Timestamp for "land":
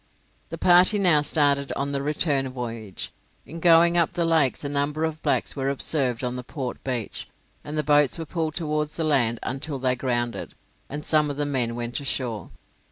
9.03-9.37